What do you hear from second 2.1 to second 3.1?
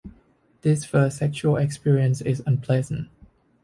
is unpleasant.